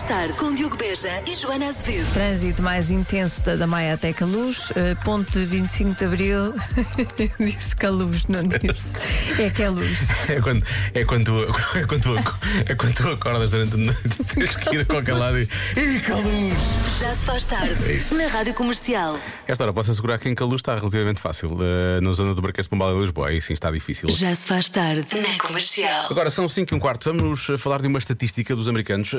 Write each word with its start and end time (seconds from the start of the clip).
faz 0.00 0.02
tarde 0.02 0.32
com 0.34 0.54
Diogo 0.54 0.76
Beja 0.76 1.22
e 1.26 1.34
Joana 1.34 1.68
Azevedo. 1.68 2.12
Trânsito 2.12 2.62
mais 2.62 2.90
intenso 2.90 3.42
da, 3.44 3.56
da 3.56 3.66
Maia 3.66 3.94
até 3.94 4.12
Caluz, 4.12 4.72
eh, 4.76 4.94
ponto 5.04 5.30
de 5.30 5.44
25 5.44 5.98
de 5.98 6.04
Abril. 6.04 6.54
disse 7.38 7.76
Caluz, 7.76 8.24
não 8.28 8.42
disse. 8.42 8.96
É 9.40 9.50
que 9.50 9.62
é 9.62 9.68
luz. 9.68 10.08
É 10.28 10.40
quando, 10.40 10.64
é 10.94 11.04
quando, 11.04 11.24
tu, 11.24 11.78
é 11.78 11.84
quando, 11.86 12.02
tu, 12.02 12.16
é 12.66 12.74
quando 12.74 12.94
tu 12.94 13.08
acordas 13.08 13.50
durante 13.50 13.74
a 13.74 13.76
noite 13.76 14.00
e 14.04 14.24
tens 14.34 14.56
que 14.56 14.74
ir 14.74 14.80
a 14.80 14.84
qualquer 14.84 15.14
lado 15.14 15.38
e. 15.38 15.42
Ih, 15.42 16.00
caluz! 16.00 16.54
Já 17.00 17.14
se 17.14 17.26
faz 17.26 17.44
tarde 17.44 18.14
na 18.14 18.26
Rádio 18.28 18.54
Comercial. 18.54 19.18
Esta 19.46 19.64
hora 19.64 19.72
posso 19.72 19.90
assegurar 19.90 20.18
que 20.18 20.28
em 20.28 20.34
caluz 20.34 20.60
está 20.60 20.74
relativamente 20.76 21.20
fácil. 21.20 21.58
eh, 21.60 22.00
na 22.00 22.12
zona 22.12 22.34
do 22.34 22.42
Marquês 22.42 22.66
de 22.66 22.70
Pombal 22.70 22.96
em 22.96 23.00
Lisboa, 23.00 23.28
aí 23.28 23.40
sim 23.40 23.52
está 23.54 23.70
difícil. 23.70 24.08
Já 24.08 24.34
se 24.34 24.46
faz 24.46 24.68
tarde 24.68 25.06
na 25.20 25.38
Comercial. 25.38 26.06
Agora 26.10 26.30
são 26.30 26.48
5 26.48 26.72
e 26.72 26.76
um 26.76 26.78
quarto. 26.78 27.12
Vamos 27.12 27.50
eh, 27.50 27.56
falar 27.58 27.80
de 27.80 27.88
uma 27.88 27.98
estatística 27.98 28.54
dos 28.54 28.68
americanos. 28.68 29.12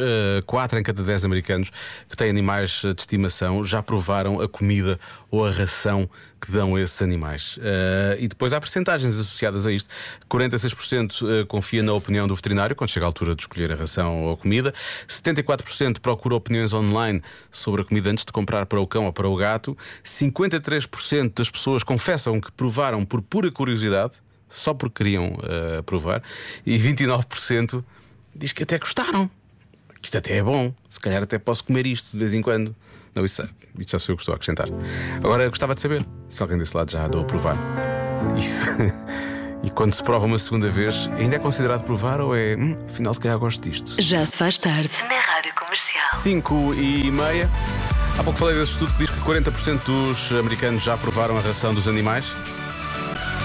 4 0.72 0.80
em 0.80 0.84
cada 0.84 1.04
10 1.04 1.26
americanos 1.26 1.70
que 2.10 2.16
têm 2.16 2.30
animais 2.30 2.82
eh, 2.86 2.94
de 2.94 3.02
estimação 3.02 3.64
já 3.66 3.84
provaram 3.84 4.40
a 4.40 4.48
comida 4.48 5.00
ou 5.30 5.46
a 5.46 5.52
ração 5.52 6.10
que 6.40 6.52
dão 6.52 6.76
a 6.76 6.82
esses 6.82 7.02
animais. 7.02 7.60
Eh, 7.62 8.18
e 8.22 8.28
depois 8.28 8.54
há 8.54 8.60
percentagens 8.60 9.20
associadas 9.20 9.66
a 9.66 9.72
isto. 9.72 9.90
46% 10.30 11.42
eh, 11.42 11.46
confia 11.46 11.84
na 11.84 11.94
opinião 11.94 12.28
do 12.28 12.36
veterinário 12.36 12.76
quando 12.76 12.90
chega 12.90 13.06
a 13.06 13.10
altura 13.10 13.36
de 13.36 13.42
escolher 13.42 13.72
a 13.72 13.76
ração 13.76 14.24
ou 14.24 14.34
a 14.34 14.38
comida. 14.38 14.74
74% 15.08 16.00
procura 16.00 16.36
opiniões 16.36 16.74
online 16.74 17.22
sobre 17.52 17.82
a 17.82 17.86
comida 17.86 18.10
antes 18.10 18.24
de 18.24 18.32
comprar 18.32 18.66
para 18.66 18.80
o 18.80 18.88
cão 18.88 19.06
ou 19.06 19.14
para 19.14 19.28
o 19.28 19.36
gato. 19.36 19.78
53% 20.04 21.34
das 21.36 21.50
pessoas 21.50 21.84
confessam 21.84 22.40
que 22.40 22.52
provaram 22.52 23.04
por 23.04 23.22
pura 23.22 23.52
curiosidade 23.52 24.18
só 24.48 24.74
porque 24.74 25.02
queriam 25.02 25.38
eh, 25.44 25.82
provar, 25.84 26.22
e 26.66 26.78
29% 26.78 27.82
diz 28.36 28.52
que 28.52 28.64
até 28.64 28.78
gostaram. 28.78 29.30
Que 30.02 30.08
isto 30.08 30.18
até 30.18 30.38
é 30.38 30.44
bom, 30.44 30.74
se 30.90 31.00
calhar 31.00 31.22
até 31.22 31.38
posso 31.38 31.64
comer 31.64 31.86
isto 31.86 32.12
de 32.12 32.18
vez 32.18 32.34
em 32.34 32.42
quando. 32.42 32.76
Não, 33.14 33.24
isso, 33.24 33.48
isto 33.78 33.92
já 33.92 34.00
sou 34.00 34.14
eu 34.14 34.18
que 34.18 34.24
estou 34.24 34.34
a 34.34 34.36
acrescentar. 34.36 34.68
Agora 35.18 35.44
eu 35.44 35.50
gostava 35.50 35.76
de 35.76 35.82
saber 35.82 36.06
se 36.28 36.42
alguém 36.42 36.58
desse 36.58 36.76
lado 36.76 36.92
já 36.92 37.06
andou 37.06 37.22
a 37.22 37.26
provar. 37.26 37.58
Isso. 38.38 38.66
E 39.64 39.70
quando 39.70 39.94
se 39.94 40.02
prova 40.02 40.26
uma 40.26 40.40
segunda 40.40 40.72
vez, 40.72 41.08
ainda 41.20 41.36
é 41.36 41.40
considerado 41.40 41.84
provar 41.84 42.20
ou 42.20 42.36
é. 42.36 42.56
Hum, 42.56 42.80
afinal, 42.84 43.14
se 43.14 43.20
calhar 43.20 43.38
gosto 43.38 43.70
disto. 43.70 44.02
Já 44.02 44.26
se 44.26 44.36
faz 44.36 44.58
tarde 44.58 44.90
na 45.08 45.20
Rádio 45.20 45.54
Comercial. 45.54 46.16
5 46.16 46.74
e 46.74 47.12
meia. 47.12 47.48
Há 48.18 48.24
pouco 48.24 48.40
falei 48.40 48.58
desse 48.58 48.72
estudo 48.72 48.92
que 48.94 49.06
diz 49.06 49.10
que 49.12 49.20
40% 49.22 49.86
dos 49.86 50.32
americanos 50.32 50.84
já 50.84 50.98
provaram 50.98 51.38
a 51.38 51.42
ração 51.42 51.76
dos 51.76 51.88
animais. 51.88 52.34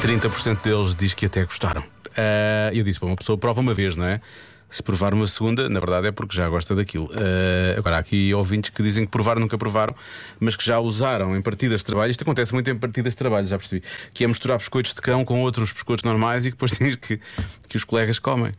30% 0.02 0.62
deles 0.62 0.96
diz 0.96 1.12
que 1.12 1.26
até 1.26 1.44
gostaram. 1.44 1.84
Ah, 2.16 2.70
eu 2.72 2.82
disse, 2.82 2.98
bom, 2.98 3.08
uma 3.08 3.16
pessoa 3.16 3.36
prova 3.36 3.60
uma 3.60 3.74
vez, 3.74 3.94
não 3.94 4.06
é? 4.06 4.20
Se 4.68 4.82
provar 4.82 5.14
uma 5.14 5.26
segunda, 5.26 5.68
na 5.68 5.78
verdade 5.78 6.08
é 6.08 6.12
porque 6.12 6.36
já 6.36 6.48
gosta 6.48 6.74
daquilo. 6.74 7.08
Ah, 7.12 7.78
agora, 7.78 7.96
há 7.96 7.98
aqui 8.00 8.34
ouvintes 8.34 8.70
que 8.70 8.82
dizem 8.82 9.04
que 9.04 9.10
provaram, 9.10 9.40
nunca 9.40 9.56
provaram, 9.56 9.94
mas 10.40 10.56
que 10.56 10.64
já 10.64 10.78
usaram 10.80 11.36
em 11.36 11.40
partidas 11.40 11.80
de 11.80 11.86
trabalho. 11.86 12.10
Isto 12.10 12.22
acontece 12.22 12.52
muito 12.52 12.68
em 12.68 12.76
partidas 12.76 13.12
de 13.12 13.16
trabalho, 13.16 13.46
já 13.46 13.58
percebi. 13.58 13.82
Que 14.12 14.24
é 14.24 14.26
misturar 14.26 14.58
biscoitos 14.58 14.92
de 14.92 15.00
cão 15.00 15.24
com 15.24 15.40
outros 15.42 15.72
biscoitos 15.72 16.04
normais 16.04 16.46
e 16.46 16.50
depois 16.50 16.72
diz 16.78 16.96
que, 16.96 17.20
que 17.68 17.76
os 17.76 17.84
colegas 17.84 18.18
comem. 18.18 18.52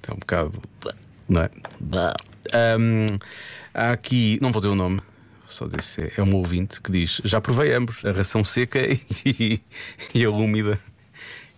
Então, 0.00 0.14
um 0.16 0.18
bocado. 0.18 0.62
Não 1.28 1.42
é? 1.42 1.50
Ahm, 2.54 3.18
há 3.74 3.92
aqui, 3.92 4.38
não 4.40 4.50
vou 4.50 4.60
dizer 4.62 4.72
o 4.72 4.76
nome, 4.76 5.00
só 5.46 5.66
disse, 5.66 6.12
é 6.16 6.22
um 6.22 6.34
ouvinte 6.36 6.80
que 6.80 6.92
diz: 6.92 7.20
Já 7.24 7.40
provei 7.40 7.72
ambos, 7.72 8.04
a 8.04 8.12
ração 8.12 8.44
seca 8.44 8.80
e, 9.24 9.60
e 10.14 10.24
a 10.24 10.30
úmida. 10.30 10.78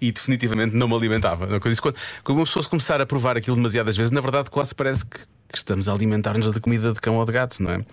E 0.01 0.11
definitivamente 0.13 0.75
não 0.75 0.89
me 0.89 0.95
alimentava. 0.95 1.47
Quando, 1.61 1.81
quando 2.25 2.39
uma 2.39 2.45
pessoa 2.45 2.63
se 2.63 2.69
começar 2.69 3.01
a 3.01 3.07
provar 3.07 3.37
aquilo 3.37 3.57
demasiadas 3.57 3.97
vezes, 3.97 4.11
na 4.11 4.21
verdade 4.21 4.51
quase 4.51 4.75
parece 4.75 5.05
que, 5.05 5.19
que 5.19 5.59
estamos 5.59 5.89
a 5.89 5.93
alimentar-nos 5.93 6.53
da 6.53 6.61
comida 6.61 6.93
de 6.93 7.01
cão 7.01 7.17
ou 7.17 7.25
de 7.25 7.33
gato, 7.33 7.63
não 7.63 7.71
é? 7.71 7.85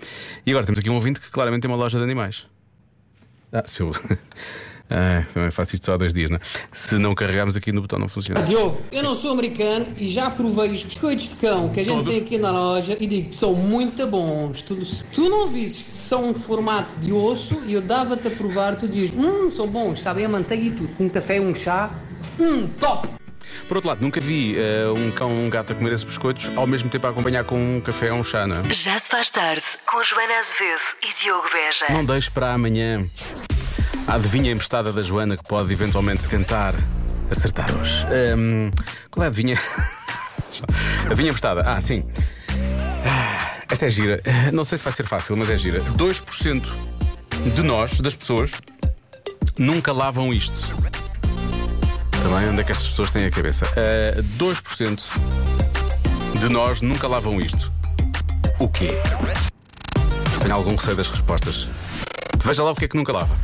E 0.45 0.51
agora 0.51 0.65
temos 0.65 0.79
aqui 0.79 0.89
um 0.89 0.95
ouvinte 0.95 1.19
que 1.19 1.29
claramente 1.29 1.63
tem 1.63 1.71
uma 1.71 1.77
loja 1.77 1.97
de 1.97 2.03
animais. 2.03 2.47
Ah, 3.51 3.63
se 3.65 3.81
eu. 3.81 3.91
Ah, 4.89 5.23
também 5.33 5.51
faço 5.51 5.75
isto 5.75 5.85
só 5.85 5.93
há 5.93 5.97
dois 5.97 6.13
dias, 6.13 6.29
não 6.29 6.37
é? 6.37 6.41
Se 6.71 6.97
não 6.97 7.13
carregarmos 7.13 7.55
aqui 7.57 7.71
no 7.71 7.81
botão, 7.81 7.99
não 7.99 8.07
funciona. 8.07 8.41
Diogo, 8.43 8.81
eu 8.91 9.03
não 9.03 9.15
sou 9.15 9.31
americano 9.31 9.85
e 9.97 10.09
já 10.09 10.29
provei 10.29 10.69
os 10.69 10.83
biscoitos 10.83 11.29
de 11.29 11.35
cão 11.35 11.69
que 11.69 11.81
a 11.81 11.83
gente 11.83 11.93
Todos? 11.93 12.13
tem 12.13 12.21
aqui 12.21 12.37
na 12.37 12.51
loja 12.51 12.95
e 12.99 13.05
digo 13.05 13.29
que 13.29 13.35
são 13.35 13.53
muito 13.53 14.05
bons. 14.07 14.61
Tu, 14.61 14.85
se 14.85 15.03
tu 15.11 15.29
não 15.29 15.47
visses 15.49 15.87
que 15.87 15.97
são 15.97 16.29
um 16.29 16.33
formato 16.33 16.97
de 16.99 17.11
osso 17.11 17.61
e 17.65 17.73
eu 17.73 17.81
dava-te 17.81 18.27
a 18.27 18.31
provar, 18.31 18.75
tu 18.75 18.87
dizes, 18.87 19.11
hum, 19.11 19.51
são 19.51 19.67
bons, 19.67 19.99
sabem 20.01 20.25
a 20.25 20.29
manteiga 20.29 20.63
e 20.63 20.71
tudo. 20.71 20.89
Um 20.99 21.09
café, 21.09 21.41
um 21.41 21.53
chá, 21.53 21.89
hum, 22.39 22.67
top! 22.79 23.09
Por 23.67 23.77
outro 23.77 23.89
lado, 23.89 24.01
nunca 24.01 24.21
vi 24.21 24.55
eh, 24.57 24.87
um 24.95 25.11
cão 25.11 25.29
ou 25.29 25.43
um 25.43 25.49
gato 25.49 25.73
a 25.73 25.75
comer 25.75 25.91
esses 25.91 26.05
biscoitos 26.05 26.49
ao 26.55 26.65
mesmo 26.65 26.89
tempo 26.89 27.05
a 27.07 27.09
acompanhar 27.09 27.43
com 27.43 27.57
um 27.77 27.81
café 27.81 28.13
ou 28.13 28.19
um 28.19 28.23
chá, 28.23 28.47
não 28.47 28.55
é? 28.55 28.73
Já 28.73 28.97
se 28.97 29.09
faz 29.09 29.29
tarde 29.29 29.63
com 29.85 30.01
Joana 30.01 30.39
Azevedo 30.39 30.81
e 31.03 31.21
Diogo 31.21 31.49
Beja. 31.51 31.85
Não 31.89 32.05
deixe 32.05 32.31
para 32.31 32.53
amanhã 32.53 33.05
a 34.07 34.13
adivinha 34.15 34.51
emprestada 34.51 34.91
da 34.93 35.01
Joana 35.01 35.35
que 35.35 35.43
pode 35.43 35.71
eventualmente 35.71 36.23
tentar 36.27 36.73
acertar 37.29 37.69
hoje. 37.77 38.05
Ahm, 38.05 38.71
qual 39.11 39.23
é 39.23 39.27
a 39.27 39.29
adivinha? 39.29 39.59
adivinha 41.05 41.29
emprestada? 41.29 41.61
Ah, 41.61 41.81
sim. 41.81 42.05
Ah, 43.05 43.63
Esta 43.69 43.85
é 43.87 43.89
gira. 43.89 44.21
Não 44.53 44.63
sei 44.63 44.77
se 44.77 44.83
vai 44.83 44.93
ser 44.93 45.05
fácil, 45.05 45.35
mas 45.35 45.49
é 45.49 45.57
gira. 45.57 45.81
2% 45.81 46.63
de 47.53 47.61
nós, 47.63 47.99
das 47.99 48.15
pessoas, 48.15 48.51
nunca 49.57 49.91
lavam 49.91 50.33
isto. 50.33 50.73
Também 52.11 52.49
onde 52.49 52.61
é 52.61 52.63
que 52.63 52.71
estas 52.71 52.87
pessoas 52.87 53.11
têm 53.11 53.25
a 53.25 53.31
cabeça? 53.31 53.65
Ah, 53.75 54.21
2% 54.37 55.03
de 56.39 56.49
nós 56.49 56.81
nunca 56.81 57.07
lavam 57.07 57.39
isto. 57.39 57.73
O 58.59 58.69
quê? 58.69 58.89
Tenho 60.41 60.53
algum 60.53 60.75
receio 60.75 60.95
das 60.95 61.07
respostas. 61.09 61.69
Veja 62.43 62.63
lá 62.63 62.71
o 62.71 62.75
que 62.75 62.85
é 62.85 62.87
que 62.87 62.95
nunca 62.95 63.11
lava. 63.11 63.35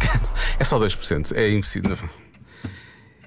É 0.58 0.64
só 0.64 0.78
2%. 0.78 1.34
É 1.34 1.50
impossível. 1.50 1.96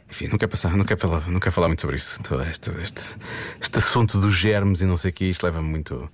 Enfim, 0.09 0.27
não 0.27 0.37
quero 0.37 0.51
passar, 0.51 0.77
não 0.77 0.85
quero 0.85 0.99
falar, 0.99 1.27
não 1.27 1.39
quero 1.39 1.51
falar 1.51 1.67
muito 1.67 1.81
sobre 1.81 1.95
isso. 1.95 2.19
Então, 2.19 2.39
Este, 2.43 2.69
este, 2.81 3.15
este 3.59 3.77
assunto 3.79 4.19
dos 4.19 4.35
germes 4.35 4.81
e 4.81 4.85
não 4.85 4.95
sei 4.95 5.09
o 5.09 5.13
que, 5.13 5.25
isto 5.25 5.43
leva-me 5.43 5.67
muito. 5.67 6.07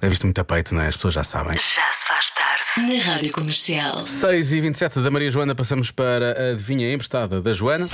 Leva 0.00 0.12
isto 0.12 0.24
muito 0.24 0.40
a 0.40 0.44
peito, 0.44 0.72
não 0.74 0.82
é? 0.82 0.86
As 0.86 0.94
pessoas 0.94 1.14
já 1.14 1.24
sabem. 1.24 1.54
Já 1.54 1.92
se 1.92 2.06
faz 2.06 2.30
tarde 2.30 2.94
na 2.94 3.04
Rádio 3.04 3.32
Comercial. 3.32 4.06
6 4.06 4.52
e 4.52 4.60
27 4.60 5.00
da 5.00 5.10
Maria 5.10 5.30
Joana, 5.30 5.56
passamos 5.56 5.90
para 5.90 6.50
a 6.50 6.52
adivinha 6.52 6.92
emprestada 6.92 7.42
da 7.42 7.52
Joana. 7.52 7.86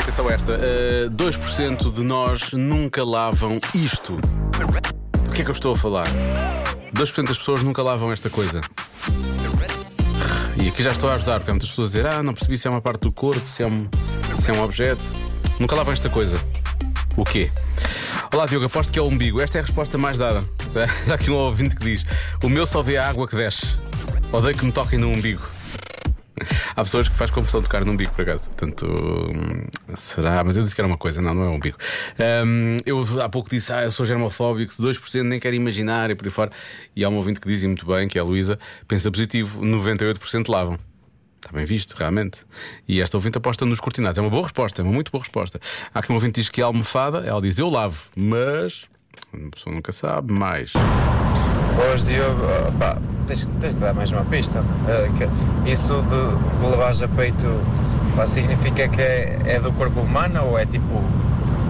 Atenção 0.00 0.28
a 0.28 0.32
esta: 0.32 0.52
uh, 0.52 1.10
2% 1.10 1.90
de 1.92 2.02
nós 2.02 2.52
nunca 2.52 3.02
lavam 3.04 3.58
isto. 3.74 4.16
Do 4.16 5.30
que 5.32 5.40
é 5.40 5.44
que 5.44 5.50
eu 5.50 5.54
estou 5.54 5.74
a 5.74 5.78
falar? 5.78 6.06
2% 6.94 7.26
das 7.26 7.38
pessoas 7.38 7.62
nunca 7.62 7.82
lavam 7.82 8.12
esta 8.12 8.28
coisa. 8.28 8.60
E 10.56 10.68
aqui 10.68 10.82
já 10.82 10.90
estou 10.90 11.08
a 11.10 11.14
ajudar, 11.14 11.40
porque 11.40 11.50
há 11.50 11.54
muitas 11.54 11.70
pessoas 11.70 11.88
a 11.88 11.98
dizer: 11.98 12.06
Ah, 12.06 12.22
não 12.22 12.34
percebi 12.34 12.58
se 12.58 12.68
é 12.68 12.70
uma 12.70 12.80
parte 12.80 13.00
do 13.00 13.12
corpo, 13.12 13.42
se 13.50 13.62
é 13.62 13.66
um, 13.66 13.88
se 14.40 14.50
é 14.50 14.54
um 14.54 14.62
objeto. 14.62 15.02
Nunca 15.58 15.74
lavam 15.74 15.92
esta 15.92 16.08
coisa. 16.08 16.36
O 17.16 17.24
quê? 17.24 17.50
Olá, 18.32 18.46
Diogo, 18.46 18.66
aposto 18.66 18.92
que 18.92 18.98
é 18.98 19.02
o 19.02 19.06
umbigo. 19.06 19.40
Esta 19.40 19.58
é 19.58 19.60
a 19.60 19.64
resposta 19.64 19.98
mais 19.98 20.18
dada. 20.18 20.42
Há 21.10 21.14
aqui 21.14 21.30
um 21.30 21.34
ouvinte 21.34 21.76
que 21.76 21.84
diz: 21.84 22.04
O 22.42 22.48
meu 22.48 22.66
só 22.66 22.82
vê 22.82 22.96
a 22.96 23.08
água 23.08 23.26
que 23.26 23.36
desce. 23.36 23.66
Odeio 24.30 24.56
que 24.56 24.64
me 24.64 24.72
toquem 24.72 24.98
no 24.98 25.08
umbigo. 25.08 25.42
Há 26.74 26.82
pessoas 26.82 27.08
que 27.08 27.14
faz 27.14 27.30
confusão 27.30 27.62
tocar 27.62 27.84
no 27.84 27.92
umbigo, 27.92 28.12
por 28.12 28.22
acaso. 28.22 28.46
Portanto, 28.48 28.86
hum, 28.86 29.66
será? 29.94 30.42
Mas 30.44 30.56
eu 30.56 30.62
disse 30.62 30.74
que 30.74 30.80
era 30.80 30.88
uma 30.88 30.98
coisa, 30.98 31.20
não, 31.20 31.34
não 31.34 31.44
é 31.44 31.48
um 31.48 31.54
umbigo. 31.54 31.76
Hum, 32.44 32.78
eu 32.86 33.22
há 33.22 33.28
pouco 33.28 33.50
disse, 33.50 33.72
ah, 33.72 33.84
eu 33.84 33.90
sou 33.90 34.06
germofóbico, 34.06 34.72
2% 34.72 35.22
nem 35.22 35.38
quero 35.38 35.54
imaginar 35.54 36.10
e 36.10 36.14
por 36.14 36.24
aí 36.24 36.30
fora. 36.30 36.50
E 36.94 37.04
há 37.04 37.08
um 37.08 37.16
ouvinte 37.16 37.40
que 37.40 37.48
diz 37.48 37.62
e 37.62 37.66
muito 37.66 37.86
bem, 37.86 38.08
que 38.08 38.18
é 38.18 38.20
a 38.20 38.24
Luísa, 38.24 38.58
pensa 38.88 39.10
positivo, 39.10 39.62
98% 39.62 40.48
lavam. 40.48 40.78
Está 41.36 41.50
bem 41.52 41.64
visto, 41.64 41.94
realmente. 41.94 42.44
E 42.86 43.00
esta 43.00 43.16
ouvinte 43.16 43.36
aposta 43.36 43.66
nos 43.66 43.80
cortinados. 43.80 44.16
É 44.16 44.20
uma 44.20 44.30
boa 44.30 44.44
resposta, 44.44 44.80
é 44.80 44.84
uma 44.84 44.92
muito 44.92 45.10
boa 45.10 45.22
resposta. 45.22 45.60
Há 45.92 45.98
aqui 45.98 46.12
um 46.12 46.14
ouvinte 46.14 46.34
que 46.34 46.40
diz 46.40 46.48
que 46.48 46.60
é 46.60 46.64
almofada, 46.64 47.18
ela 47.26 47.42
diz 47.42 47.58
eu 47.58 47.68
lavo, 47.68 48.10
mas 48.14 48.88
a 49.32 49.50
pessoa 49.50 49.74
nunca 49.74 49.92
sabe 49.92 50.32
mais. 50.32 50.72
Boas, 51.76 52.04
Diogo. 52.04 52.42
Ah, 52.44 52.72
pá, 52.78 52.98
tens, 53.26 53.48
tens 53.60 53.74
que 53.74 53.80
dar 53.80 53.94
mais 53.94 54.12
uma 54.12 54.24
pista. 54.24 54.62
Ah, 54.86 55.68
isso 55.68 56.02
de, 56.02 56.58
de 56.58 56.66
lavares 56.66 57.02
a 57.02 57.08
peito 57.08 57.46
pá, 58.14 58.26
significa 58.26 58.88
que 58.88 59.00
é, 59.00 59.40
é 59.44 59.60
do 59.60 59.72
corpo 59.72 60.00
humano 60.00 60.44
ou 60.46 60.58
é 60.58 60.66
tipo. 60.66 61.02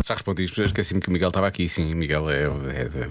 Já 0.04 0.14
respondi, 0.14 0.50
mas 0.56 0.66
esqueci-me 0.66 1.00
que 1.00 1.08
o 1.08 1.12
Miguel 1.12 1.28
estava 1.28 1.46
aqui. 1.46 1.68
Sim, 1.68 1.94
Miguel 1.94 2.28
é, 2.28 2.44
é, 2.44 3.10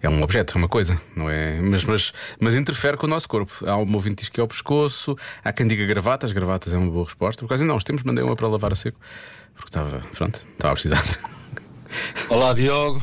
é 0.00 0.08
um 0.08 0.22
objeto, 0.22 0.56
é 0.56 0.58
uma 0.58 0.68
coisa, 0.68 0.98
não 1.14 1.28
é? 1.28 1.60
Mas, 1.60 1.84
mas, 1.84 2.12
mas 2.40 2.56
interfere 2.56 2.96
com 2.96 3.06
o 3.06 3.10
nosso 3.10 3.28
corpo. 3.28 3.52
Há 3.66 3.76
um 3.76 3.94
ouvinte 3.94 4.16
que 4.16 4.22
diz 4.22 4.28
que 4.30 4.40
é 4.40 4.42
o 4.42 4.48
pescoço, 4.48 5.16
há 5.44 5.52
quem 5.52 5.66
diga 5.66 5.84
gravatas, 5.84 6.32
gravatas 6.32 6.72
é 6.72 6.78
uma 6.78 6.90
boa 6.90 7.04
resposta. 7.04 7.42
Por 7.42 7.48
causa 7.48 7.64
não, 7.64 7.76
os 7.76 7.84
temos, 7.84 8.02
mandei 8.02 8.24
uma 8.24 8.34
para 8.34 8.48
lavar 8.48 8.72
a 8.72 8.76
seco, 8.76 8.98
porque 9.54 9.68
estava, 9.68 10.00
pronto, 10.16 10.34
estava 10.36 10.72
a 10.72 10.72
precisar. 10.72 11.04
Olá 12.30 12.54
Diogo, 12.54 13.02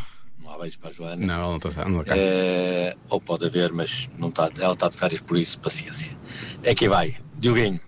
beijo 0.60 0.80
para 0.80 0.90
a 0.90 0.94
Joana. 0.94 1.26
Não, 1.26 1.34
ela 1.34 1.48
não 1.50 1.58
está, 1.58 1.86
não 1.90 2.04
cá. 2.04 2.14
É, 2.16 2.96
ou 3.10 3.20
pode 3.22 3.46
haver, 3.46 3.72
mas 3.72 4.10
não 4.18 4.30
está, 4.30 4.50
ela 4.60 4.74
está 4.74 4.90
de 4.90 4.98
férias, 4.98 5.22
por 5.22 5.38
isso 5.38 5.60
paciência. 5.60 6.16
É 6.64 6.74
que 6.76 6.88
vai, 6.90 7.16
Dioguinho, 7.38 7.80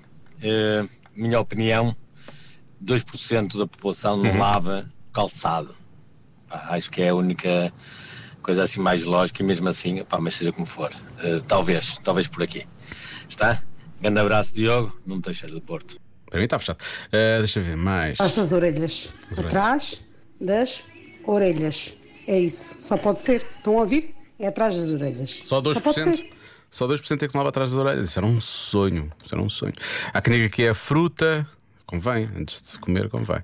é, 0.41 0.85
minha 1.15 1.39
opinião, 1.39 1.95
2% 2.83 3.57
da 3.57 3.67
população 3.67 4.17
não 4.17 4.31
Uhum. 4.31 4.39
lava 4.39 4.91
calçado. 5.13 5.75
Pá, 6.47 6.67
acho 6.69 6.89
que 6.91 7.01
é 7.01 7.09
a 7.09 7.15
única 7.15 7.73
coisa 8.41 8.63
assim 8.63 8.79
mais 8.79 9.03
lógica 9.03 9.41
e 9.41 9.45
mesmo 9.45 9.67
assim, 9.67 10.03
pá, 10.05 10.19
mas 10.19 10.35
seja 10.35 10.51
como 10.53 10.65
for. 10.65 10.91
Eh, 11.19 11.41
talvez, 11.47 11.97
talvez 12.03 12.27
por 12.27 12.43
aqui. 12.43 12.65
Está? 13.27 13.61
Grande 13.99 14.19
abraço, 14.19 14.53
Diogo, 14.55 14.97
não 15.05 15.17
me 15.17 15.21
deixes 15.21 15.51
do 15.51 15.59
Porto. 15.59 15.99
Para 16.29 16.39
mim 16.39 16.45
está 16.45 16.59
fechado. 16.59 16.79
Uh, 17.07 17.39
deixa 17.39 17.59
eu 17.59 17.63
ver 17.63 17.75
mais. 17.77 18.17
Das 18.17 18.37
orelhas. 18.51 19.15
As 19.31 19.37
orelhas. 19.39 19.45
Atrás 19.55 20.03
das 20.39 20.83
orelhas. 21.25 21.97
É 22.27 22.37
isso. 22.37 22.75
Só 22.79 22.97
pode 22.97 23.21
ser. 23.21 23.45
Estão 23.57 23.77
a 23.77 23.81
ouvir? 23.81 24.13
É 24.37 24.47
atrás 24.47 24.77
das 24.77 24.91
orelhas. 24.91 25.41
Só 25.43 25.61
2%. 25.61 25.81
pode 25.81 26.01
ser. 26.01 26.29
Só 26.69 26.85
2% 26.85 27.23
é 27.23 27.27
que 27.27 27.33
não 27.33 27.39
lava 27.39 27.49
atrás 27.49 27.71
das 27.71 27.79
orelhas. 27.79 28.09
Isso 28.09 28.19
era 28.19 28.27
um 28.27 28.41
sonho. 28.41 29.09
Isso 29.23 29.33
era 29.33 29.41
um 29.41 29.49
sonho. 29.49 29.73
Há 30.13 30.21
quem 30.21 30.33
diga 30.33 30.49
que 30.49 30.63
é 30.63 30.73
fruta. 30.73 31.47
Convém, 31.85 32.29
antes 32.35 32.61
de 32.61 32.67
se 32.67 32.79
comer, 32.79 33.07
convém. 33.09 33.41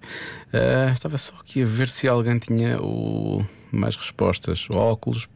Ah, 0.52 0.92
estava 0.92 1.18
só 1.18 1.34
aqui 1.40 1.64
a 1.64 1.66
ver 1.66 1.88
se 1.88 2.10
alguém 2.10 2.38
tinha 2.38 2.78
o... 2.82 3.44
mais 3.72 3.96
respostas. 3.96 4.68
Óculos, 4.70 5.30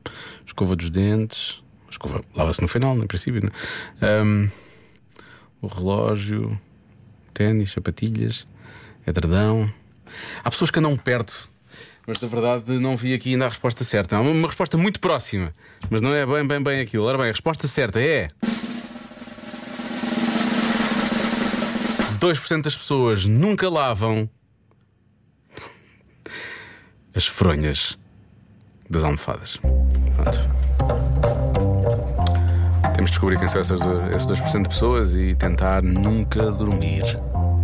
escova 0.45 0.75
dos 0.75 0.89
dentes. 0.89 1.63
Escova 1.89 2.21
lava-se 2.35 2.61
no 2.61 2.67
final, 2.67 2.95
no 2.95 3.07
princípio, 3.07 3.41
né? 3.41 3.49
Ahm, 4.01 4.49
o 5.61 5.67
relógio, 5.67 6.59
ténis, 7.33 7.71
sapatilhas, 7.71 8.45
edredão. 9.05 9.71
Há 10.43 10.51
pessoas 10.51 10.69
que 10.69 10.79
andam 10.79 10.95
perto, 10.97 11.49
mas 12.07 12.21
na 12.21 12.27
verdade 12.29 12.79
não 12.79 12.95
vi 12.95 13.13
aqui 13.13 13.31
ainda 13.31 13.45
a 13.45 13.49
resposta 13.49 13.83
certa. 13.83 14.15
Há 14.15 14.21
uma, 14.21 14.47
resposta 14.47 14.77
muito 14.77 14.97
próxima, 15.01 15.53
mas 15.89 16.01
não 16.01 16.13
é 16.13 16.25
bem, 16.25 16.47
bem, 16.47 16.63
bem 16.63 16.79
aquilo. 16.79 17.03
Ora 17.03 17.17
bem, 17.17 17.27
a 17.27 17.31
resposta 17.31 17.67
certa 17.67 18.01
é. 18.01 18.29
2% 22.17 22.61
das 22.63 22.75
pessoas 22.75 23.25
nunca 23.25 23.69
lavam 23.69 24.27
as 27.13 27.27
fronhas 27.27 27.97
das 28.89 29.03
almofadas. 29.03 29.59
Pronto. 30.15 30.47
Temos 32.95 33.11
de 33.11 33.11
descobrir 33.11 33.37
quem 33.37 33.49
são 33.49 33.61
esses 33.61 33.79
2% 33.81 34.63
de 34.63 34.69
pessoas 34.69 35.13
e 35.13 35.35
tentar 35.35 35.83
nunca 35.83 36.51
dormir 36.51 37.03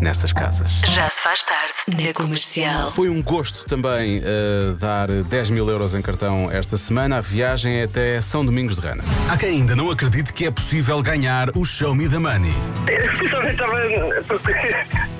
nessas 0.03 0.33
casas. 0.33 0.81
Já 0.85 1.09
se 1.09 1.21
faz 1.21 1.41
tarde 1.43 1.73
na 1.87 2.13
comercial. 2.13 2.91
Foi 2.91 3.07
um 3.07 3.23
gosto 3.23 3.65
também 3.65 4.21
eh, 4.23 4.73
dar 4.77 5.07
10 5.07 5.49
mil 5.49 5.69
euros 5.69 5.95
em 5.95 6.01
cartão 6.01 6.51
esta 6.51 6.77
semana. 6.77 7.17
A 7.17 7.21
viagem 7.21 7.79
é 7.79 7.83
até 7.83 8.19
São 8.19 8.45
Domingos 8.45 8.75
de 8.75 8.81
Rana. 8.81 9.03
Há 9.29 9.37
quem 9.37 9.61
ainda 9.61 9.75
não 9.75 9.89
acredite 9.89 10.33
que 10.33 10.45
é 10.45 10.51
possível 10.51 11.01
ganhar 11.01 11.49
o 11.55 11.63
Show 11.63 11.95
Me 11.95 12.09
the 12.09 12.19
Money. 12.19 12.53
Estava. 13.49 13.79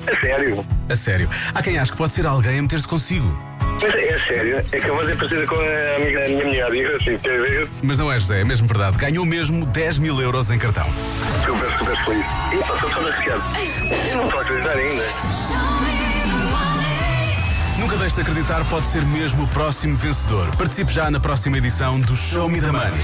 É 0.06 0.16
sério. 0.20 0.66
A 0.86 0.96
sério. 0.96 1.30
Há 1.54 1.62
quem 1.62 1.78
ache 1.78 1.92
que 1.92 1.96
pode 1.96 2.12
ser 2.12 2.26
alguém 2.26 2.58
a 2.58 2.62
meter-se 2.62 2.86
consigo. 2.86 3.53
Mas 3.82 3.94
é 3.94 4.18
sério. 4.18 4.64
É 4.72 4.78
que 4.80 4.90
a 4.90 4.92
voz 4.92 5.08
é 5.08 5.14
parecida 5.14 5.46
com 5.46 5.56
a 5.56 5.96
amiga 5.96 6.20
da 6.20 6.28
minha 6.28 6.44
mulher. 6.46 6.70
Digo 6.70 6.96
assim, 6.96 7.18
quer 7.18 7.40
ver? 7.42 7.68
Mas 7.82 7.98
não 7.98 8.12
é, 8.12 8.18
José, 8.18 8.40
é 8.40 8.44
mesmo 8.44 8.66
verdade. 8.66 8.96
Ganhou 8.96 9.24
mesmo 9.24 9.66
10 9.66 9.98
mil 9.98 10.20
euros 10.20 10.50
em 10.50 10.58
cartão. 10.58 10.86
Super, 11.44 11.70
super 11.78 12.04
feliz. 12.04 12.26
E 12.52 12.56
pá, 12.66 12.74
estou 12.74 12.90
todo 12.90 13.08
arrepiado. 13.08 13.42
Eu 14.10 14.16
não 14.16 14.24
estou 14.24 14.40
a 14.40 14.42
acreditar 14.42 14.76
ainda. 14.76 15.73
Nunca 17.84 17.98
deixe 17.98 18.14
de 18.14 18.22
acreditar, 18.22 18.64
pode 18.70 18.86
ser 18.86 19.04
mesmo 19.04 19.44
o 19.44 19.48
próximo 19.48 19.94
vencedor. 19.94 20.48
Participe 20.56 20.90
já 20.90 21.10
na 21.10 21.20
próxima 21.20 21.58
edição 21.58 22.00
do 22.00 22.16
Show 22.16 22.48
Me 22.48 22.58
the 22.58 22.72
Money. 22.72 22.98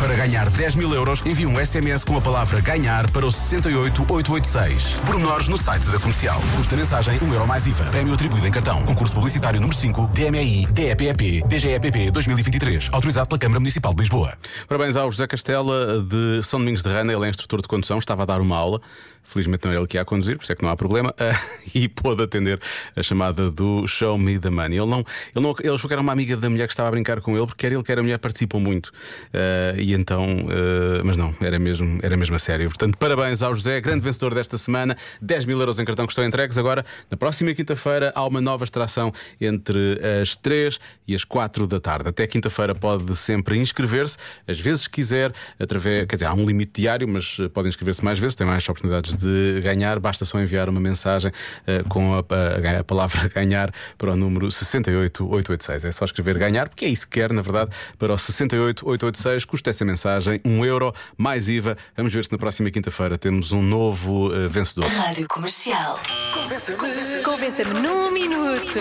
Para 0.00 0.12
ganhar 0.16 0.50
10 0.50 0.74
mil 0.74 0.92
euros, 0.92 1.24
envie 1.24 1.46
um 1.46 1.64
SMS 1.64 2.02
com 2.02 2.16
a 2.16 2.20
palavra 2.20 2.60
ganhar 2.60 3.08
para 3.12 3.24
o 3.24 3.30
68886. 3.30 4.94
Pormenores 5.06 5.46
no 5.46 5.56
site 5.56 5.84
da 5.84 6.00
comercial. 6.00 6.40
Custa 6.56 6.76
mensagem 6.76 7.16
1 7.22 7.32
euro 7.32 7.46
mais 7.46 7.64
IVA. 7.64 7.84
Prémio 7.84 8.12
atribuído 8.12 8.44
em 8.44 8.50
cartão. 8.50 8.82
Concurso 8.82 9.14
publicitário 9.14 9.60
número 9.60 9.78
5, 9.78 10.10
DMI, 10.12 10.66
DEPEP, 10.66 11.44
DGEPP 11.46 12.10
2023. 12.10 12.88
Autorizado 12.90 13.28
pela 13.28 13.38
Câmara 13.38 13.60
Municipal 13.60 13.94
de 13.94 14.00
Lisboa. 14.00 14.34
Parabéns 14.66 14.96
ao 14.96 15.12
José 15.12 15.28
Castela 15.28 16.02
de 16.02 16.42
São 16.42 16.58
Domingos 16.58 16.82
de 16.82 16.88
Rana. 16.88 17.12
Ele 17.12 17.24
é 17.24 17.28
instrutor 17.28 17.62
de 17.62 17.68
condução, 17.68 17.98
estava 17.98 18.24
a 18.24 18.26
dar 18.26 18.40
uma 18.40 18.56
aula. 18.56 18.80
Felizmente 19.22 19.64
não 19.64 19.72
é 19.72 19.76
ele 19.76 19.86
que 19.86 19.96
ia 19.96 20.02
a 20.02 20.04
conduzir, 20.04 20.36
por 20.36 20.42
isso 20.42 20.52
é 20.52 20.54
que 20.54 20.62
não 20.62 20.70
há 20.70 20.76
problema. 20.76 21.14
E 21.74 21.88
pôde 21.88 22.22
atender 22.22 22.60
a 22.94 23.02
chamada 23.02 23.50
do 23.50 23.84
Show 23.88 24.16
Me 24.24 24.38
the 24.38 24.50
Money. 24.50 24.78
Ele, 24.78 24.86
não, 24.90 24.98
ele, 25.00 25.44
não, 25.44 25.54
ele 25.60 25.74
achou 25.74 25.86
que 25.88 25.94
era 25.94 26.00
uma 26.02 26.12
amiga 26.12 26.36
da 26.36 26.48
mulher 26.50 26.66
que 26.66 26.72
estava 26.72 26.88
a 26.88 26.92
brincar 26.92 27.20
com 27.20 27.36
ele, 27.36 27.46
porque 27.46 27.66
quer 27.66 27.72
ele 27.72 27.82
quer 27.82 27.98
a 27.98 28.02
mulher 28.02 28.18
participam 28.18 28.58
muito. 28.58 28.90
Ah, 29.32 29.74
e 29.76 29.92
então, 29.94 30.24
ah, 30.48 31.02
mas 31.04 31.16
não, 31.16 31.34
era 31.40 31.58
mesmo, 31.58 31.98
era 32.02 32.16
mesmo 32.16 32.34
a 32.36 32.38
sério. 32.38 32.68
Portanto, 32.68 32.96
parabéns 32.98 33.42
ao 33.42 33.54
José, 33.54 33.80
grande 33.80 34.02
vencedor 34.02 34.34
desta 34.34 34.56
semana. 34.58 34.96
10 35.20 35.44
mil 35.44 35.58
euros 35.60 35.78
em 35.78 35.84
cartão 35.84 36.06
que 36.06 36.12
estão 36.12 36.24
entregues. 36.24 36.56
Agora, 36.58 36.84
na 37.10 37.16
próxima 37.16 37.52
quinta-feira, 37.54 38.12
há 38.14 38.26
uma 38.26 38.40
nova 38.40 38.64
extração 38.64 39.12
entre 39.40 40.00
as 40.22 40.36
3 40.36 40.78
e 41.06 41.14
as 41.14 41.24
4 41.24 41.66
da 41.66 41.78
tarde. 41.80 42.08
Até 42.08 42.26
quinta-feira 42.26 42.74
pode 42.74 43.14
sempre 43.16 43.58
inscrever-se, 43.58 44.16
às 44.48 44.58
vezes 44.58 44.86
quiser, 44.88 45.32
através, 45.58 46.06
quer 46.06 46.16
dizer, 46.16 46.26
há 46.26 46.34
um 46.34 46.44
limite 46.44 46.80
diário, 46.80 47.06
mas 47.08 47.36
eh, 47.40 47.48
pode 47.48 47.68
inscrever-se 47.68 48.04
mais 48.04 48.18
vezes, 48.18 48.34
tem 48.34 48.46
mais 48.46 48.66
oportunidades 48.68 49.16
de 49.16 49.60
ganhar. 49.62 49.98
Basta 49.98 50.24
só 50.24 50.40
enviar 50.40 50.68
uma 50.68 50.80
mensagem 50.80 51.30
eh, 51.66 51.82
com 51.88 52.14
a, 52.14 52.18
a- 52.20 52.80
a 52.80 52.84
palavra 52.84 53.28
ganhar 53.34 53.72
para 53.98 54.12
o 54.12 54.13
número 54.16 54.50
68886. 54.50 55.84
É 55.84 55.92
só 55.92 56.04
escrever 56.04 56.38
ganhar, 56.38 56.68
porque 56.68 56.84
é 56.84 56.88
isso 56.88 57.06
que 57.08 57.20
quer, 57.20 57.32
na 57.32 57.42
verdade, 57.42 57.70
para 57.98 58.12
o 58.12 58.18
68886. 58.18 59.44
Custa 59.44 59.70
essa 59.70 59.84
mensagem 59.84 60.40
1 60.44 60.64
euro 60.64 60.92
mais 61.16 61.48
IVA. 61.48 61.76
Vamos 61.96 62.12
ver 62.12 62.24
se 62.24 62.32
na 62.32 62.38
próxima 62.38 62.70
quinta-feira 62.70 63.18
temos 63.18 63.52
um 63.52 63.62
novo 63.62 64.34
eh, 64.34 64.48
vencedor. 64.48 64.86
Rádio 64.86 65.26
Comercial. 65.28 65.98
Convença-me 67.24 67.80
num 67.80 68.10
minuto. 68.12 68.78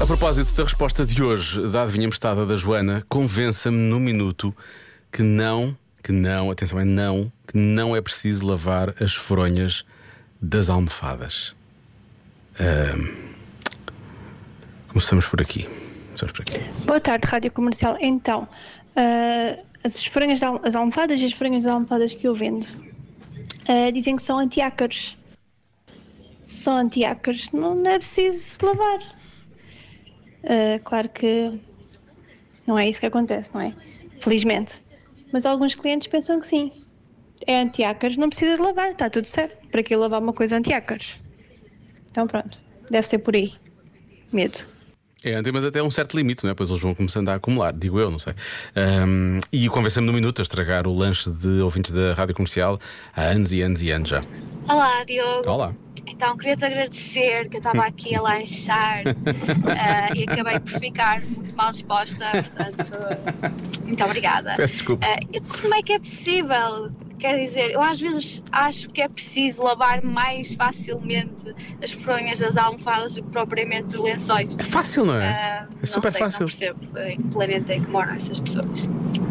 A 0.00 0.06
propósito 0.06 0.54
da 0.54 0.64
resposta 0.64 1.06
de 1.06 1.22
hoje, 1.22 1.66
da 1.68 1.82
adivinha 1.82 2.06
emprestada 2.06 2.46
da 2.46 2.56
Joana, 2.56 3.04
convença-me 3.08 3.76
num 3.76 4.00
minuto 4.00 4.54
que 5.10 5.22
não, 5.22 5.76
que 6.02 6.12
não, 6.12 6.50
atenção, 6.50 6.80
é 6.80 6.84
não, 6.84 7.32
que 7.46 7.56
não 7.56 7.94
é 7.94 8.00
preciso 8.00 8.46
lavar 8.46 8.94
as 9.00 9.14
fronhas 9.14 9.84
das 10.40 10.68
almofadas. 10.68 11.54
Ahm, 12.60 13.33
começamos 14.94 15.26
por 15.26 15.40
aqui. 15.40 15.64
Começamos 16.06 16.32
por 16.32 16.42
aqui. 16.42 16.58
Boa 16.86 17.00
tarde, 17.00 17.26
Rádio 17.26 17.50
Comercial. 17.50 17.98
Então, 18.00 18.48
ah, 18.94 19.58
as, 19.82 20.42
al- 20.42 20.60
as 20.62 20.76
almofadas 20.76 21.20
e 21.20 21.24
as 21.24 21.32
frangas 21.32 21.62
de 21.62 21.68
almofadas 21.68 22.14
que 22.14 22.28
eu 22.28 22.32
vendo 22.34 22.64
ah, 23.68 23.90
dizem 23.90 24.14
que 24.14 24.22
são 24.22 24.38
antiácaros. 24.38 25.18
São 26.44 26.76
antiácaros, 26.76 27.50
não 27.50 27.84
é 27.84 27.98
preciso 27.98 28.64
lavar. 28.64 29.00
Ah, 30.44 30.78
claro 30.84 31.08
que 31.08 31.58
não 32.68 32.78
é 32.78 32.88
isso 32.88 33.00
que 33.00 33.06
acontece, 33.06 33.50
não 33.52 33.60
é? 33.60 33.74
Felizmente. 34.20 34.80
Mas 35.32 35.44
alguns 35.44 35.74
clientes 35.74 36.06
pensam 36.06 36.38
que 36.38 36.46
sim. 36.46 36.70
É 37.48 37.60
antiácaros, 37.60 38.16
não 38.16 38.28
precisa 38.28 38.54
de 38.54 38.62
lavar, 38.62 38.92
está 38.92 39.10
tudo 39.10 39.26
certo. 39.26 39.66
Para 39.68 39.82
que 39.82 39.96
lavar 39.96 40.22
uma 40.22 40.32
coisa 40.32 40.56
antiácaros? 40.56 41.18
Então 42.08 42.28
pronto, 42.28 42.56
deve 42.88 43.08
ser 43.08 43.18
por 43.18 43.34
aí. 43.34 43.52
Medo. 44.32 44.72
É 45.24 45.40
mas 45.50 45.64
até 45.64 45.82
um 45.82 45.90
certo 45.90 46.16
limite, 46.16 46.44
não 46.44 46.50
é? 46.50 46.54
Pois 46.54 46.68
eles 46.68 46.82
vão 46.82 46.94
começando 46.94 47.30
a 47.30 47.34
acumular, 47.34 47.72
digo 47.72 47.98
eu, 47.98 48.10
não 48.10 48.18
sei. 48.18 48.34
Ahm, 48.76 49.40
e 49.50 49.68
convença-me 49.70 50.06
num 50.06 50.12
minuto 50.12 50.40
a 50.40 50.42
estragar 50.42 50.86
o 50.86 50.94
lanche 50.94 51.30
de 51.30 51.62
ouvintes 51.62 51.92
da 51.92 52.12
rádio 52.12 52.34
comercial 52.34 52.78
há 53.16 53.22
anos 53.22 53.50
e 53.50 53.62
anos 53.62 53.80
e 53.80 53.90
anos 53.90 54.08
já. 54.10 54.20
Olá, 54.68 55.02
Diogo. 55.04 55.48
Olá. 55.48 55.74
Então, 56.06 56.36
queria-te 56.36 56.64
agradecer 56.66 57.48
que 57.48 57.56
eu 57.56 57.58
estava 57.58 57.84
aqui 57.86 58.14
a 58.14 58.20
lanchar 58.20 59.04
ah, 59.06 60.14
e 60.14 60.24
acabei 60.24 60.60
por 60.60 60.78
ficar 60.78 61.22
muito 61.22 61.56
mal 61.56 61.70
disposta, 61.70 62.26
portanto, 62.30 62.92
muito 63.82 64.04
obrigada. 64.04 64.54
Peço 64.56 64.74
desculpa. 64.74 65.06
E 65.32 65.40
como 65.40 65.74
é 65.74 65.82
que 65.82 65.94
é 65.94 65.98
possível? 65.98 66.92
Quer 67.18 67.38
dizer, 67.38 67.70
eu 67.70 67.82
às 67.82 68.00
vezes 68.00 68.42
acho 68.52 68.88
que 68.90 69.00
é 69.00 69.08
preciso 69.08 69.62
lavar 69.62 70.02
mais 70.02 70.54
facilmente 70.54 71.54
as 71.82 71.92
fronhas 71.92 72.40
das 72.40 72.56
almofadas 72.56 73.14
do 73.14 73.22
que 73.22 73.30
propriamente 73.30 73.96
os 73.96 74.02
lençóis. 74.02 74.56
É 74.58 74.62
fácil, 74.62 75.04
não 75.04 75.14
é? 75.14 75.28
Ah, 75.28 75.68
é 75.82 75.86
super 75.86 76.10
sei, 76.10 76.20
fácil. 76.20 76.40
Não 76.40 76.46
percebo 76.46 76.98
em 76.98 77.16
que 77.16 77.28
planeta 77.28 77.72
é 77.72 77.80
que 77.80 77.90
moram 77.90 78.12
essas 78.12 78.40
pessoas. 78.40 78.86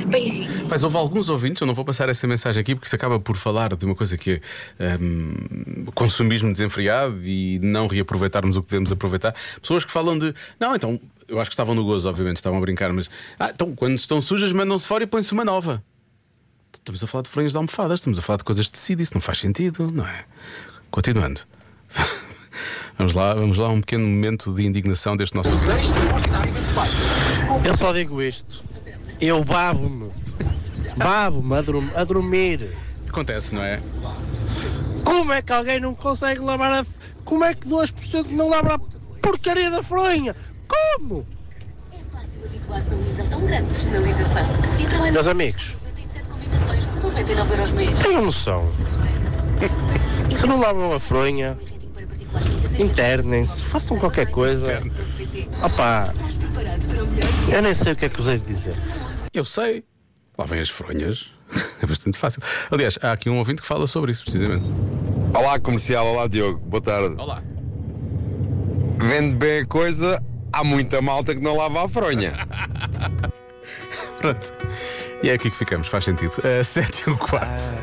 Beijinho. 0.08 0.68
Mas 0.68 0.84
houve 0.84 0.98
alguns 0.98 1.30
ouvintes, 1.30 1.62
eu 1.62 1.68
não 1.68 1.74
vou 1.74 1.86
passar 1.86 2.10
essa 2.10 2.26
mensagem 2.28 2.62
aqui 2.62 2.74
porque 2.76 2.88
isso 2.88 2.96
acaba 2.96 3.20
por 3.20 3.36
falar 3.36 3.76
de 3.76 3.86
uma 3.86 3.96
coisa 3.96 4.18
que 4.18 4.42
é 4.80 4.96
hum, 4.96 5.86
consumismo 5.94 6.52
desenfreado 6.52 7.22
e 7.24 7.60
não 7.60 7.88
reaproveitarmos 7.88 8.58
o 8.58 8.64
que 8.64 8.70
devemos 8.70 8.92
aproveitar. 8.92 9.36
Pessoas 9.62 9.86
que 9.86 9.92
falam 9.92 10.18
de. 10.18 10.34
Não, 10.60 10.76
então, 10.76 11.00
eu 11.28 11.40
acho 11.40 11.50
que 11.50 11.54
estavam 11.54 11.76
no 11.76 11.84
gozo, 11.84 12.08
obviamente, 12.10 12.38
estavam 12.38 12.58
a 12.58 12.62
brincar, 12.62 12.92
mas. 12.94 13.10
Ah, 13.40 13.52
então, 13.54 13.76
quando 13.76 13.96
estão 13.96 14.22
sujas, 14.22 14.52
mandam-se 14.52 14.88
fora 14.88 15.04
e 15.04 15.08
põe-se 15.08 15.34
uma 15.34 15.46
nova. 15.46 15.84
Estamos 16.74 17.04
a 17.04 17.08
falar 17.08 17.22
de 17.24 17.30
fronhas 17.30 17.52
de 17.52 17.58
almofadas, 17.58 18.00
estamos 18.00 18.20
a 18.20 18.22
falar 18.22 18.38
de 18.38 18.44
coisas 18.44 18.66
de 18.66 18.72
tecido, 18.72 19.02
isso 19.02 19.14
não 19.14 19.22
faz 19.22 19.40
sentido, 19.40 19.90
não 19.92 20.06
é? 20.06 20.26
Continuando. 20.92 21.42
Vamos 22.96 23.16
lá, 23.16 23.34
vamos 23.34 23.58
lá, 23.58 23.70
um 23.70 23.80
pequeno 23.82 24.04
momento 24.08 24.54
de 24.54 24.64
indignação 24.68 25.18
deste 25.18 25.36
nosso. 25.36 25.50
Eu 27.66 27.76
só 27.76 27.92
digo 27.92 28.22
isto. 28.22 28.64
Eu 29.20 29.44
babo-me. 29.44 30.12
Babo-me 30.96 31.56
a, 31.58 31.62
dorm- 31.64 31.90
a 31.96 32.04
dormir. 32.04 32.70
Acontece, 33.10 33.56
não 33.56 33.64
é? 33.64 33.82
Como 35.04 35.34
é 35.34 35.42
que 35.42 35.52
alguém 35.52 35.80
não 35.80 35.96
consegue 35.96 36.40
lavar 36.40 36.72
a. 36.72 36.86
Como 37.26 37.44
é 37.44 37.56
que 37.56 37.68
2% 37.68 38.28
não 38.30 38.48
lava 38.50 38.76
a 38.76 38.80
porcaria 39.20 39.72
da 39.72 39.82
fronha? 39.82 40.36
Como? 40.68 41.26
Meus 45.12 45.28
amigos, 45.28 45.76
99 47.14 48.02
tenham 48.02 48.26
noção. 48.26 48.60
Se 50.30 50.48
não 50.48 50.60
lavam 50.60 50.94
a 50.94 51.00
fronha, 51.00 51.58
internem-se, 52.78 53.64
façam 53.66 54.00
qualquer 54.00 54.30
coisa. 54.32 54.82
Opá, 55.64 56.12
eu 57.52 57.62
nem 57.62 57.74
sei 57.74 57.94
o 57.94 57.96
que 57.96 58.06
é 58.06 58.10
que 58.10 58.18
vos 58.18 58.28
hei 58.28 58.38
de 58.38 58.46
dizer. 58.46 58.76
Eu 59.32 59.46
sei. 59.46 59.84
Lá 60.38 60.46
vem 60.46 60.60
as 60.60 60.70
fronhas. 60.70 61.32
É 61.84 61.86
bastante 61.86 62.18
fácil. 62.18 62.42
Aliás, 62.72 62.98
há 63.00 63.12
aqui 63.12 63.30
um 63.30 63.38
ouvinte 63.38 63.62
que 63.62 63.68
fala 63.68 63.86
sobre 63.86 64.12
isso, 64.12 64.24
precisamente. 64.24 64.66
Olá, 65.36 65.60
comercial. 65.60 66.08
Olá, 66.08 66.28
Diogo. 66.28 66.58
Boa 66.60 66.82
tarde. 66.82 67.16
Olá. 67.20 67.44
Vende 69.00 69.36
bem 69.36 69.60
a 69.60 69.66
coisa, 69.68 70.24
há 70.52 70.64
muita 70.64 71.00
malta 71.00 71.36
que 71.36 71.42
não 71.42 71.56
lava 71.56 71.86
a 71.86 71.88
fronha. 71.90 72.34
Pronto. 74.18 74.54
E 75.24 75.30
é 75.30 75.34
aqui 75.36 75.50
que 75.50 75.56
ficamos, 75.56 75.88
faz 75.88 76.04
sentido. 76.04 76.34
Uh, 76.40 76.62
7 76.66 77.04
e 77.08 77.10
um 77.10 77.16
quarto. 77.16 77.74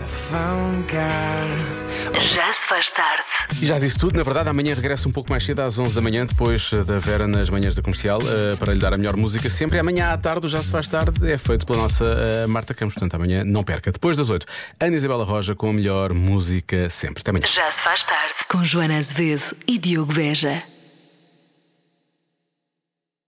Já 2.21 2.53
se 2.53 2.67
faz 2.69 2.91
tarde. 2.91 3.25
E 3.63 3.67
já 3.67 3.79
disse 3.79 3.99
tudo, 3.99 4.15
na 4.15 4.23
verdade, 4.23 4.51
amanhã 4.51 4.75
regresso 4.75 5.09
um 5.09 5.13
pouco 5.13 5.31
mais 5.31 5.45
cedo 5.47 5.61
às 5.61 5.79
11 5.79 5.95
da 5.95 6.03
manhã, 6.03 6.27
depois 6.27 6.71
eh, 6.71 6.85
da 6.85 6.99
Vera 6.99 7.27
nas 7.27 7.49
manhãs 7.49 7.75
da 7.75 7.81
comercial, 7.81 8.21
eh, 8.21 8.57
para 8.57 8.75
lhe 8.75 8.79
dar 8.79 8.93
a 8.93 8.97
melhor 8.99 9.17
música 9.17 9.49
sempre. 9.49 9.79
E 9.79 9.81
amanhã 9.81 10.11
à 10.11 10.19
tarde, 10.19 10.47
o 10.47 10.49
já 10.51 10.61
se 10.61 10.71
faz 10.71 10.87
tarde, 10.87 11.31
é 11.31 11.39
feito 11.39 11.65
pela 11.65 11.79
nossa 11.79 12.05
eh, 12.05 12.47
Marta 12.47 12.75
Campos, 12.75 12.95
portanto 12.95 13.15
amanhã 13.15 13.43
não 13.43 13.65
perca. 13.65 13.91
Depois 13.91 14.19
das 14.19 14.29
8, 14.29 14.45
Ana 14.79 14.97
Isabela 14.97 15.25
Roja 15.25 15.55
com 15.55 15.71
a 15.71 15.73
melhor 15.73 16.13
música 16.13 16.91
sempre. 16.91 17.23
Até 17.23 17.31
amanhã. 17.31 17.47
Já 17.47 17.71
se 17.71 17.81
faz 17.81 18.03
tarde. 18.03 18.35
Com 18.49 18.63
Joana 18.63 18.99
Azevedo 18.99 19.57
e 19.67 19.79
Diogo 19.79 20.13
Beja. 20.13 20.63